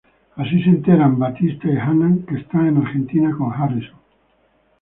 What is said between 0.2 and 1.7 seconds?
Así se enteran Batista